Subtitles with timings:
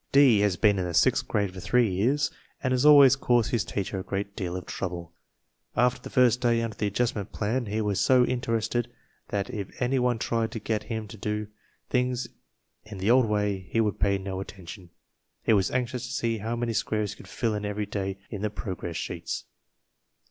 [0.11, 0.39] "D.
[0.39, 2.31] has been in the sixth grade for three years
[2.63, 5.13] and has always caused his teacher a great deal of trouble.
[5.75, 8.89] After the first day under the Adjustment Plan he was so interested
[9.27, 11.49] that if any one tried to get him to do
[11.91, 12.27] things
[12.83, 14.89] in the old way he would pay no attention.
[15.43, 18.41] He was anxious to see how many squares he could fill in every day in
[18.41, 19.43] the Progress Sheets."